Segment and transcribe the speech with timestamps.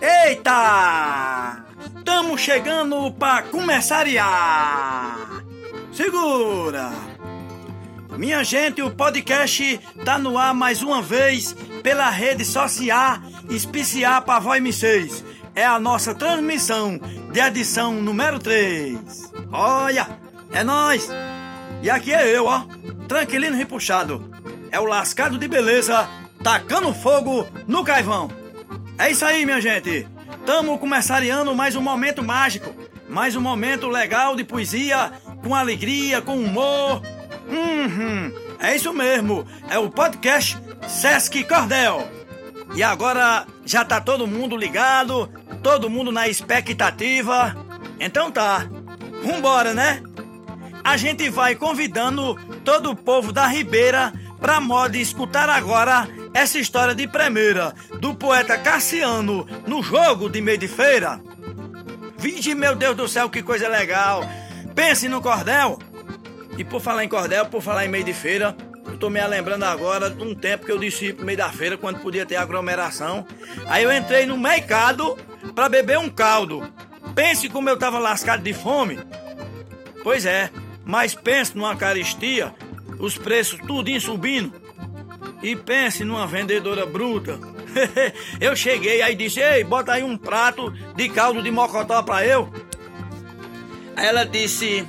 [0.00, 1.64] Eita!
[1.96, 4.06] Estamos chegando para começar!
[5.92, 6.90] Segura!
[8.16, 13.18] Minha gente, o podcast tá no ar mais uma vez pela rede social
[13.50, 15.22] Especial para Voz M6.
[15.54, 16.98] É a nossa transmissão
[17.32, 19.35] de edição número 3.
[19.52, 20.08] Olha,
[20.52, 21.08] é nós.
[21.82, 22.64] E aqui é eu, ó,
[23.06, 24.30] tranquilino repuxado.
[24.70, 26.08] É o lascado de beleza,
[26.42, 28.30] tacando fogo no caivão.
[28.98, 30.06] É isso aí, minha gente.
[30.44, 32.74] Tamo começando mais um momento mágico,
[33.08, 37.02] mais um momento legal de poesia, com alegria, com humor.
[37.48, 40.58] Uhum, é isso mesmo, é o podcast
[40.88, 42.08] Sesc Cordel.
[42.74, 45.28] E agora já tá todo mundo ligado,
[45.62, 47.56] todo mundo na expectativa.
[47.98, 48.68] Então tá,
[49.26, 50.02] vambora, né?
[50.84, 56.94] A gente vai convidando todo o povo da Ribeira pra moda escutar agora essa história
[56.94, 61.20] de primeira do poeta Cassiano no jogo de meio de feira.
[62.16, 64.22] Vinde, meu Deus do céu, que coisa legal!
[64.74, 65.78] Pense no cordel!
[66.56, 69.64] E por falar em cordel, por falar em meio de feira, eu tô me lembrando
[69.64, 73.26] agora de um tempo que eu desci pro meio da feira quando podia ter aglomeração.
[73.66, 75.18] Aí eu entrei no mercado
[75.54, 76.66] para beber um caldo.
[77.14, 78.98] Pense como eu tava lascado de fome.
[80.06, 80.50] Pois é,
[80.84, 82.54] mas pense numa caristia,
[83.00, 84.52] os preços tudinho subindo.
[85.42, 87.40] E pense numa vendedora bruta.
[88.40, 92.48] eu cheguei aí disse: Ei, bota aí um prato de caldo de mocotó pra eu.
[93.96, 94.86] Ela disse: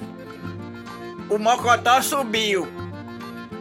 [1.31, 2.67] O mocotó subiu.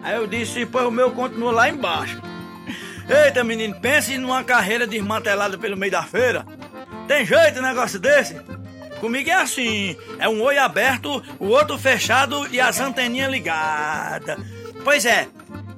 [0.02, 2.20] Aí eu disse: Pois o meu continua lá embaixo.
[3.08, 6.44] Eita, menino, pense numa carreira desmantelada pelo meio da feira.
[7.08, 8.36] Tem jeito um negócio desse?
[9.00, 14.38] Comigo é assim: é um olho aberto, o outro fechado e as anteninhas ligadas.
[14.84, 15.28] Pois é,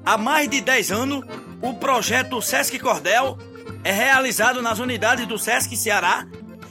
[0.09, 1.23] Há mais de 10 anos,
[1.61, 3.37] o projeto Sesc Cordel
[3.85, 6.27] é realizado nas unidades do Sesc Ceará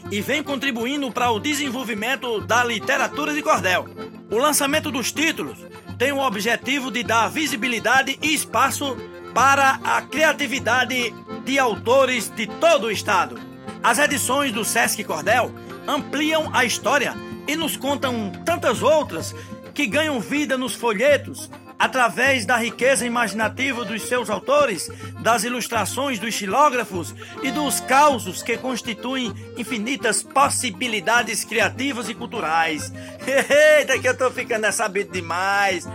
[0.09, 3.88] e vem contribuindo para o desenvolvimento da literatura de cordel.
[4.31, 5.59] O lançamento dos títulos
[6.00, 8.97] tem o objetivo de dar visibilidade e espaço
[9.35, 11.14] para a criatividade
[11.46, 13.40] de autores de todo o estado.
[13.84, 15.53] As edições do Sesc Cordel
[15.88, 17.16] ampliam a história
[17.48, 19.34] e nos contam tantas outras
[19.74, 21.50] que ganham vida nos folhetos,
[21.80, 24.90] através da riqueza imaginativa dos seus autores,
[25.22, 32.92] das ilustrações dos xilógrafos e dos causos que constituem infinitas possibilidades criativas e culturais.
[33.80, 35.88] Eita, que eu tô ficando sabido demais!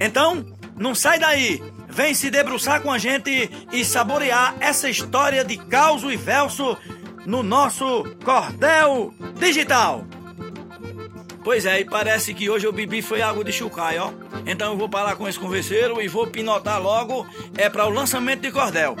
[0.00, 0.44] Então,
[0.76, 1.62] não sai daí!
[1.88, 6.76] Vem se debruçar com a gente e saborear essa história de caos e verso
[7.26, 10.06] no nosso Cordel Digital.
[11.42, 14.10] Pois é, e parece que hoje eu bebi foi água de chucai, ó.
[14.46, 17.26] Então eu vou parar com esse converseiro e vou pinotar logo
[17.56, 18.96] é para o lançamento de cordel.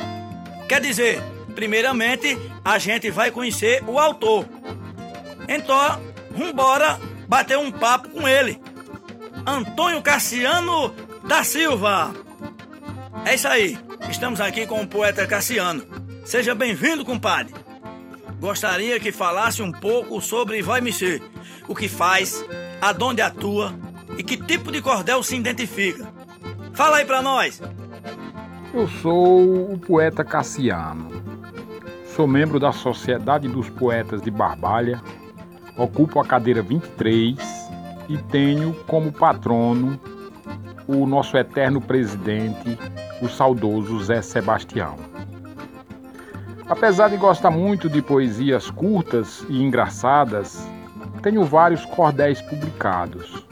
[0.68, 1.20] Quer dizer,
[1.54, 4.46] primeiramente a gente vai conhecer o autor.
[5.48, 6.00] Então,
[6.30, 8.60] vambora bater um papo com ele.
[9.46, 10.94] Antônio Cassiano
[11.26, 12.14] da Silva.
[13.24, 13.78] É isso aí.
[14.08, 15.84] Estamos aqui com o poeta Cassiano.
[16.24, 17.65] Seja bem-vindo, compadre.
[18.40, 21.22] Gostaria que falasse um pouco sobre Vai Me Ser
[21.68, 22.44] o que faz,
[22.80, 23.74] aonde atua
[24.16, 26.06] e que tipo de cordel se identifica.
[26.72, 27.60] Fala aí pra nós!
[28.74, 31.10] Eu sou o poeta Cassiano.
[32.14, 35.02] Sou membro da Sociedade dos Poetas de Barbalha,
[35.76, 37.36] ocupo a cadeira 23
[38.08, 39.98] e tenho como patrono
[40.86, 42.78] o nosso eterno presidente,
[43.20, 45.15] o saudoso Zé Sebastião.
[46.68, 50.68] Apesar de gostar muito de poesias curtas e engraçadas,
[51.22, 53.46] tenho vários cordéis publicados.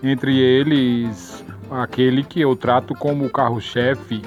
[0.00, 4.22] Entre eles, aquele que eu trato como carro-chefe,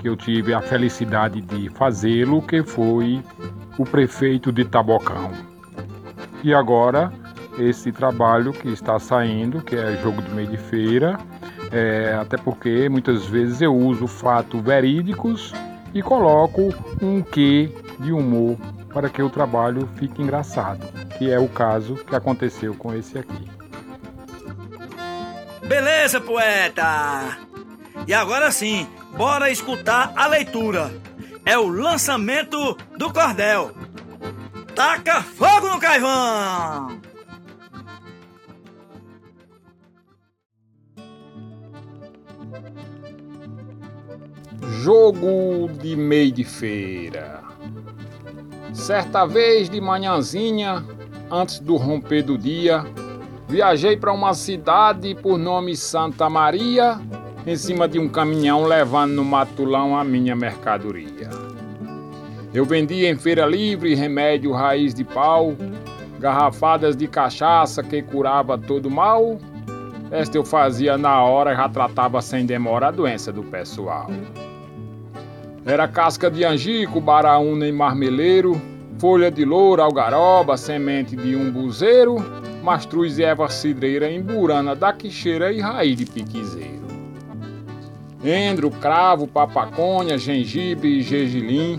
[0.00, 3.22] que eu tive a felicidade de fazê-lo, que foi
[3.78, 5.30] o prefeito de Tabocão.
[6.44, 7.10] E agora,
[7.58, 11.18] esse trabalho que está saindo, que é jogo de meio de feira,
[11.72, 15.54] é, até porque muitas vezes eu uso fatos verídicos
[15.94, 18.56] e coloco um quê de humor
[18.92, 23.48] para que o trabalho fique engraçado, que é o caso que aconteceu com esse aqui.
[25.66, 27.38] Beleza, poeta!
[28.06, 30.92] E agora sim, bora escutar a leitura.
[31.44, 33.72] É o lançamento do cordel.
[34.74, 36.99] Taca fogo no caivão!
[44.82, 47.42] Jogo de meio de feira.
[48.72, 50.84] Certa vez de manhãzinha,
[51.30, 52.86] antes do romper do dia,
[53.50, 57.00] Viajei para uma cidade por nome Santa Maria,
[57.44, 61.28] em cima de um caminhão levando no matulão a minha mercadoria.
[62.54, 65.56] Eu vendia em feira livre remédio raiz de pau,
[66.20, 69.36] garrafadas de cachaça que curava todo mal.
[70.12, 74.08] Esta eu fazia na hora e já tratava sem demora a doença do pessoal.
[75.64, 78.60] Era casca de angico, baraúna e marmeleiro,
[78.98, 82.16] folha de louro, algaroba, semente de umbuzeiro,
[82.62, 86.80] mastruz e erva cidreira, emburana da quixeira e raiz de piquizeiro.
[88.24, 91.78] Endro, cravo, papaconha, gengibre e gergelim,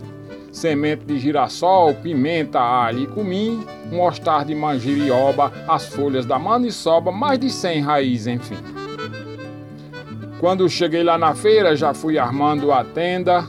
[0.52, 7.40] semente de girassol, pimenta, alho e cumim, mostarda de manjerioba, as folhas da maniçoba, mais
[7.40, 8.58] de cem raízes, enfim.
[10.40, 13.46] Quando cheguei lá na feira, já fui armando a tenda,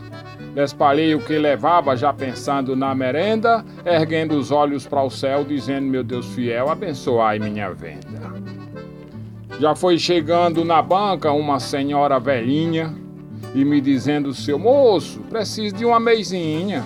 [0.56, 5.86] espalhei o que levava, já pensando na merenda, erguendo os olhos para o céu, dizendo:
[5.86, 8.32] Meu Deus fiel, abençoai minha venda.
[9.58, 12.94] Já foi chegando na banca uma senhora velhinha
[13.54, 16.84] e me dizendo: Seu moço, preciso de uma meizinha,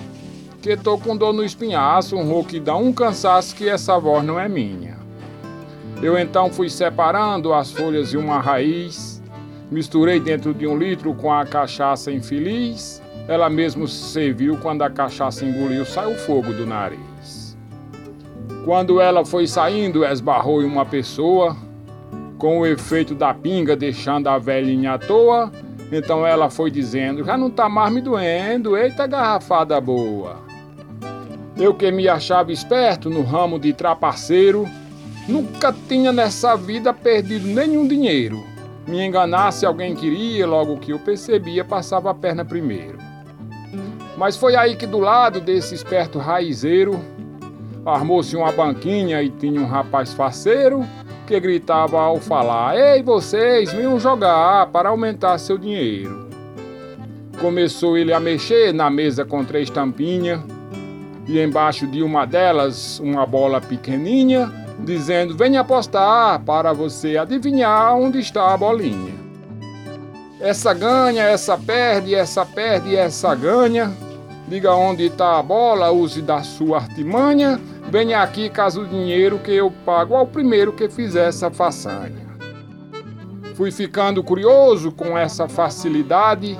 [0.61, 4.47] que tô com dor no espinhaço, um rouquidão, um cansaço que essa voz não é
[4.47, 4.95] minha.
[6.01, 9.21] Eu então fui separando as folhas de uma raiz,
[9.71, 15.43] misturei dentro de um litro com a cachaça infeliz ela mesmo serviu quando a cachaça
[15.43, 17.57] engoliu, saiu fogo do nariz.
[18.63, 21.55] Quando ela foi saindo, esbarrou em uma pessoa,
[22.37, 25.51] com o efeito da pinga deixando a velhinha à toa.
[25.91, 30.37] Então ela foi dizendo: Já não tá mais me doendo, eita garrafada boa.
[31.57, 34.67] Eu que me achava esperto no ramo de trapaceiro,
[35.27, 38.43] nunca tinha nessa vida perdido nenhum dinheiro.
[38.87, 42.96] Me enganar se alguém queria, logo que eu percebia, passava a perna primeiro.
[44.17, 46.99] Mas foi aí que do lado desse esperto raizeiro
[47.85, 50.83] armou-se uma banquinha e tinha um rapaz faceiro
[51.27, 56.27] que gritava ao falar: Ei, vocês, venham jogar para aumentar seu dinheiro.
[57.39, 60.41] Começou ele a mexer na mesa com três tampinhas
[61.27, 68.19] e embaixo de uma delas uma bola pequeninha, dizendo: Venha apostar para você adivinhar onde
[68.19, 69.13] está a bolinha.
[70.39, 74.06] Essa ganha, essa perde, essa perde, essa ganha.
[74.47, 77.59] Diga onde está a bola, use da sua artimanha.
[77.91, 82.25] Venha aqui caso o dinheiro que eu pago ao primeiro que fizer essa façanha.
[83.55, 86.57] Fui ficando curioso com essa facilidade,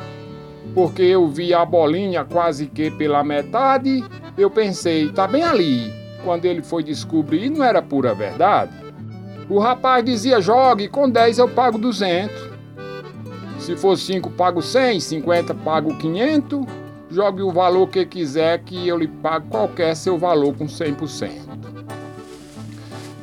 [0.74, 4.04] porque eu vi a bolinha quase que pela metade.
[4.38, 5.94] Eu pensei, tá bem ali.
[6.26, 8.74] Quando ele foi descobrir, não era pura verdade.
[9.50, 12.36] O rapaz dizia: jogue, com 10 eu pago 200.
[13.60, 18.98] Se for 5, pago 100, 50, pago 500 jogue o valor que quiser que eu
[18.98, 21.32] lhe pago qualquer seu valor com 100%.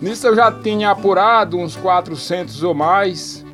[0.01, 3.45] Nisso eu já tinha apurado uns 400 ou mais.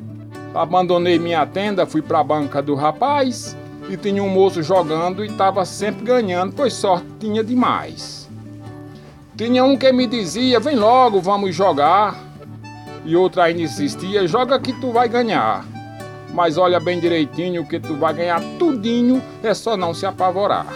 [0.53, 3.55] Abandonei minha tenda, fui para a banca do rapaz
[3.89, 8.29] e tinha um moço jogando e estava sempre ganhando, pois sorte tinha demais.
[9.37, 12.15] Tinha um que me dizia: "Vem logo, vamos jogar".
[13.05, 15.70] E outro ainda insistia: "Joga que tu vai ganhar"
[16.33, 20.67] mas olha bem direitinho que tu vai ganhar tudinho, é só não se apavorar.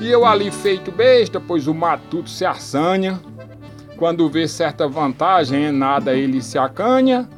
[0.00, 3.20] E eu ali feito besta, pois o matuto se assanha,
[3.96, 7.28] quando vê certa vantagem em nada ele se acanha,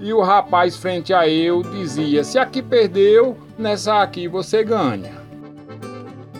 [0.00, 5.18] e o rapaz frente a eu dizia: Se aqui perdeu, nessa aqui você ganha.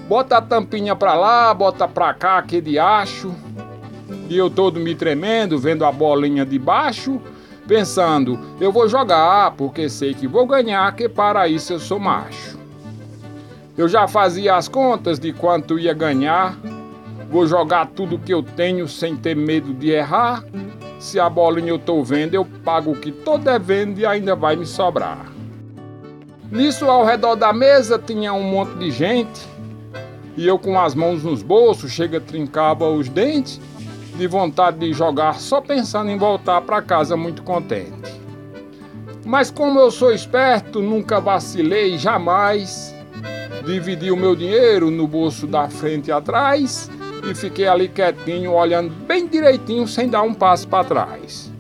[0.09, 3.35] Bota a tampinha pra lá, bota pra cá, que de acho.
[4.29, 7.21] E eu todo me tremendo, vendo a bolinha de baixo,
[7.69, 12.59] pensando: eu vou jogar porque sei que vou ganhar, que para isso eu sou macho.
[13.77, 16.59] Eu já fazia as contas de quanto ia ganhar.
[17.31, 20.43] Vou jogar tudo que eu tenho sem ter medo de errar.
[20.99, 24.57] Se a bolinha eu tô vendo, eu pago o que tô devendo e ainda vai
[24.57, 25.31] me sobrar.
[26.51, 29.47] Nisso, ao redor da mesa, tinha um monte de gente.
[30.37, 33.61] E eu com as mãos nos bolsos, chega trincava os dentes
[34.19, 38.21] de vontade de jogar só pensando em voltar para casa muito contente.
[39.25, 42.93] Mas como eu sou esperto, nunca vacilei jamais.
[43.65, 46.91] Dividi o meu dinheiro no bolso da frente e atrás
[47.31, 51.53] e fiquei ali quietinho, olhando bem direitinho, sem dar um passo para trás.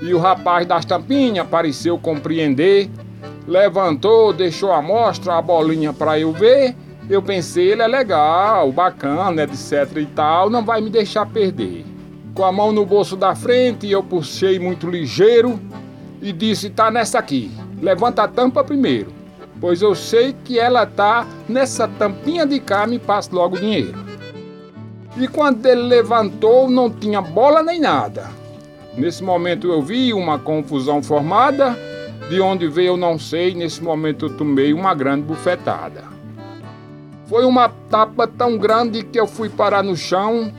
[0.00, 2.90] E o rapaz das tampinhas pareceu compreender,
[3.46, 6.74] levantou, deixou a mostra, a bolinha para eu ver
[7.08, 11.84] eu pensei, ele é legal, bacana, etc e tal, não vai me deixar perder.
[12.34, 15.58] Com a mão no bolso da frente, eu puxei muito ligeiro
[16.20, 17.50] e disse: tá nessa aqui.
[17.80, 19.12] Levanta a tampa primeiro,
[19.60, 23.94] pois eu sei que ela tá nessa tampinha de cá, me passa logo o dinheiro.
[25.16, 28.28] E quando ele levantou, não tinha bola nem nada.
[28.96, 31.76] Nesse momento eu vi uma confusão formada,
[32.28, 36.17] de onde veio eu não sei, nesse momento eu tomei uma grande bufetada.
[37.28, 40.50] Foi uma tapa tão grande que eu fui parar no chão,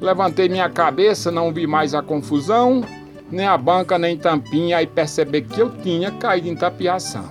[0.00, 2.84] levantei minha cabeça, não vi mais a confusão,
[3.28, 7.28] nem a banca, nem tampinha, e percebi que eu tinha caído em tapiação.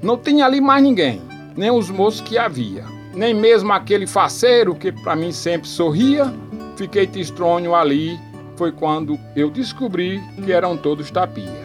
[0.00, 1.20] Não tinha ali mais ninguém,
[1.56, 6.32] nem os moços que havia, nem mesmo aquele faceiro que para mim sempre sorria.
[6.76, 8.16] Fiquei tristonho ali,
[8.54, 11.64] foi quando eu descobri que eram todos tapia.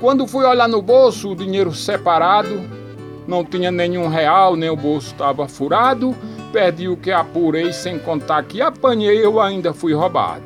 [0.00, 2.60] Quando fui olhar no bolso, o dinheiro separado,
[3.26, 6.14] não tinha nenhum real, nem o bolso estava furado,
[6.52, 10.44] perdi o que apurei, sem contar que apanhei, eu ainda fui roubado.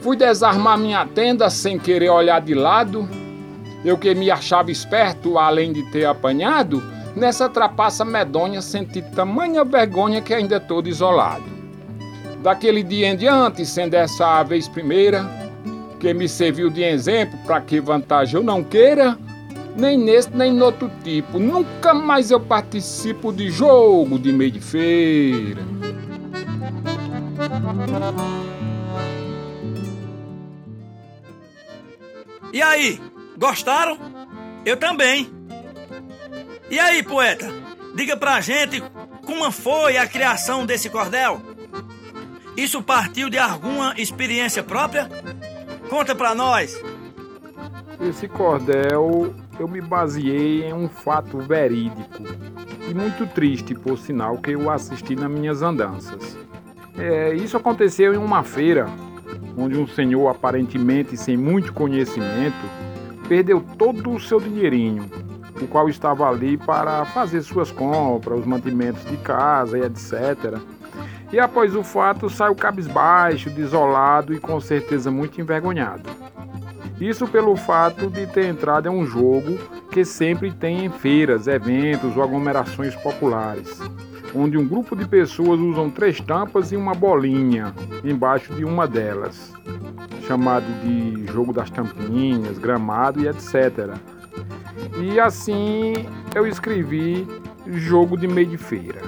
[0.00, 3.08] Fui desarmar minha tenda sem querer olhar de lado.
[3.84, 6.82] Eu que me achava esperto, além de ter apanhado,
[7.14, 11.44] nessa trapaça medonha senti tamanha vergonha que ainda estou isolado.
[12.42, 15.28] Daquele dia em diante, sendo essa a vez primeira,
[15.98, 19.18] que me serviu de exemplo para que vantagem eu não queira,
[19.78, 21.38] nem nesse nem no outro tipo.
[21.38, 25.62] Nunca mais eu participo de jogo de meio de feira.
[32.52, 33.00] E aí,
[33.38, 33.96] gostaram?
[34.64, 35.30] Eu também.
[36.70, 37.48] E aí, poeta,
[37.94, 38.82] diga pra gente
[39.24, 41.40] como foi a criação desse cordel?
[42.56, 45.08] Isso partiu de alguma experiência própria?
[45.88, 46.82] Conta pra nós.
[48.00, 52.22] Esse cordel eu me baseei em um fato verídico
[52.88, 56.36] e muito triste, por sinal, que eu assisti nas minhas andanças.
[56.96, 58.86] É, isso aconteceu em uma feira
[59.56, 62.56] onde um senhor aparentemente sem muito conhecimento
[63.28, 65.04] perdeu todo o seu dinheirinho,
[65.60, 70.58] o qual estava ali para fazer suas compras, os mantimentos de casa e etc.
[71.30, 76.08] E após o fato saiu cabisbaixo, desolado e com certeza muito envergonhado.
[77.00, 79.58] Isso pelo fato de ter entrado em um jogo
[79.90, 83.80] que sempre tem em feiras, eventos ou aglomerações populares
[84.34, 87.74] onde um grupo de pessoas usam três tampas e uma bolinha
[88.04, 89.52] embaixo de uma delas,
[90.26, 93.96] chamado de jogo das tampinhas, gramado e etc.
[95.00, 95.94] E assim
[96.34, 97.26] eu escrevi
[97.66, 99.00] Jogo de Meio de Feira.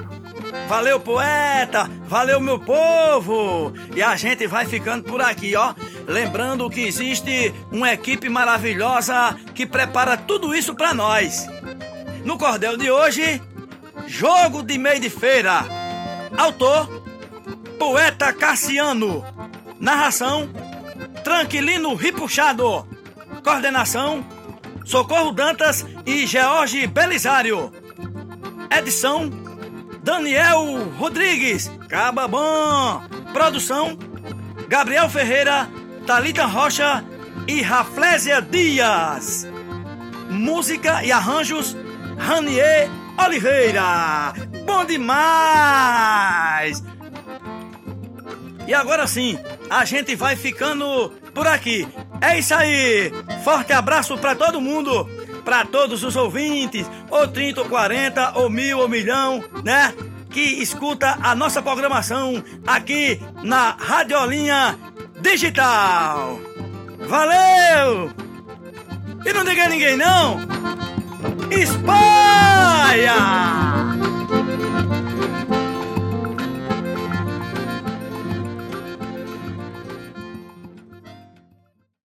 [0.71, 1.91] Valeu, poeta!
[2.05, 3.73] Valeu, meu povo!
[3.93, 5.73] E a gente vai ficando por aqui, ó.
[6.07, 11.45] Lembrando que existe uma equipe maravilhosa que prepara tudo isso para nós.
[12.23, 13.41] No cordel de hoje,
[14.07, 15.65] Jogo de meio de feira.
[16.37, 16.87] Autor:
[17.77, 19.25] Poeta Cassiano.
[19.77, 20.49] Narração:
[21.21, 22.87] Tranquilino Ripuxado.
[23.43, 24.25] Coordenação:
[24.85, 27.73] Socorro Dantas e George Belisário.
[28.71, 29.40] Edição:
[30.03, 31.71] Daniel Rodrigues.
[31.87, 33.03] Cababão.
[33.33, 33.97] Produção:
[34.67, 35.69] Gabriel Ferreira,
[36.05, 37.03] Talita Rocha
[37.47, 39.47] e Raflésia Dias.
[40.29, 41.75] Música e arranjos:
[42.17, 44.33] Ranier Oliveira!
[44.65, 46.83] Bom demais!
[48.67, 49.37] E agora sim,
[49.69, 51.87] a gente vai ficando por aqui.
[52.21, 53.11] É isso aí!
[53.43, 55.09] Forte abraço para todo mundo!
[55.43, 59.93] Para todos os ouvintes, ou 30 ou 40, ou mil ou milhão, né?
[60.29, 64.77] Que escuta a nossa programação aqui na Radiolinha
[65.19, 66.39] Digital.
[67.07, 68.11] Valeu!
[69.25, 70.39] E não diga ninguém não!
[71.51, 73.13] Espalha!